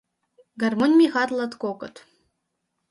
[0.61, 1.95] Гармонь мехат латкокыт.